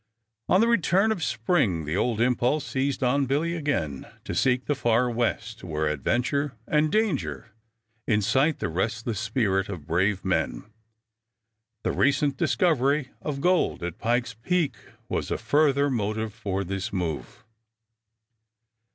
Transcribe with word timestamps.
On 0.49 0.61
the 0.61 0.67
return 0.67 1.11
of 1.11 1.23
spring 1.23 1.85
the 1.85 1.95
old 1.95 2.19
impulse 2.19 2.65
seized 2.65 3.03
on 3.03 3.27
Billy 3.27 3.53
again 3.53 4.07
to 4.23 4.33
seek 4.33 4.65
the 4.65 4.73
far 4.73 5.11
West, 5.11 5.63
where 5.63 5.85
adventure 5.87 6.53
and 6.65 6.91
danger 6.91 7.51
incite 8.07 8.57
the 8.57 8.67
restless 8.67 9.19
spirit 9.19 9.69
of 9.69 9.85
brave 9.85 10.25
men. 10.25 10.63
The 11.83 11.91
recent 11.91 12.35
discovery 12.35 13.11
of 13.21 13.41
gold 13.41 13.83
at 13.83 13.99
Pike's 13.99 14.33
Peak 14.33 14.75
was 15.07 15.29
a 15.29 15.37
further 15.37 15.87
motive 15.87 16.33
for 16.33 16.63
this 16.63 16.91
move. 16.91 17.45